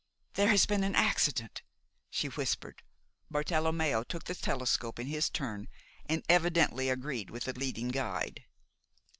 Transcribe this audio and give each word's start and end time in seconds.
"There 0.33 0.47
has 0.49 0.65
been 0.65 0.83
an 0.83 0.95
accident!" 0.95 1.61
she 2.09 2.27
whispered. 2.29 2.81
Bartelommeo 3.31 4.03
took 4.03 4.23
the 4.23 4.33
telescope 4.33 4.97
in 4.97 5.05
his 5.05 5.29
turn 5.29 5.67
and 6.07 6.23
evidently 6.27 6.89
agreed 6.89 7.29
with 7.29 7.43
the 7.43 7.53
leading 7.53 7.89
guide. 7.89 8.43